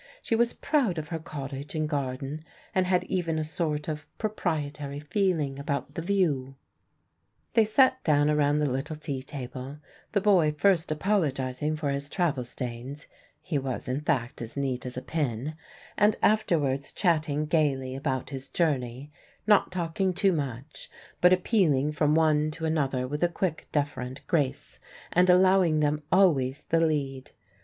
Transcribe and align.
She 0.23 0.35
was 0.35 0.53
proud 0.53 0.97
of 0.97 1.09
her 1.09 1.19
cottage 1.19 1.75
and 1.75 1.87
garden, 1.87 2.43
and 2.73 2.87
had 2.87 3.03
even 3.03 3.37
a 3.37 3.43
sort 3.43 3.87
of 3.87 4.07
proprietary 4.17 4.99
feeling 4.99 5.59
about 5.59 5.93
the 5.93 6.01
view. 6.01 6.55
They 7.53 7.65
sat 7.65 8.03
down 8.03 8.27
around 8.27 8.57
the 8.57 8.65
little 8.67 8.95
tea 8.95 9.21
table; 9.21 9.77
the 10.13 10.19
boy 10.19 10.53
first 10.53 10.91
apologising 10.91 11.75
for 11.75 11.91
his 11.91 12.09
travel 12.09 12.45
stains 12.45 13.05
(he 13.43 13.59
was, 13.59 13.87
in 13.87 14.01
fact, 14.01 14.41
as 14.41 14.57
neat 14.57 14.87
as 14.87 14.97
a 14.97 15.03
pin) 15.03 15.53
and 15.99 16.15
afterwards 16.23 16.91
chatting 16.91 17.45
gaily 17.45 17.95
about 17.95 18.31
his 18.31 18.47
journey 18.49 19.11
not 19.45 19.71
talking 19.71 20.15
too 20.15 20.33
much, 20.33 20.89
but 21.21 21.31
appealing 21.31 21.91
from 21.91 22.15
one 22.15 22.49
to 22.49 22.65
another 22.65 23.07
with 23.07 23.23
a 23.23 23.29
quick 23.29 23.67
deferent 23.71 24.25
grace, 24.25 24.79
and 25.13 25.29
allowing 25.29 25.79
them 25.79 26.01
always 26.11 26.63
the 26.69 26.79
lead. 26.83 27.29